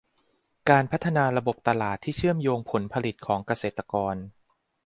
[0.69, 4.15] การพัฒนาระบบตลาดที่เชื่อมโยงผลผลิตของเกษตรกร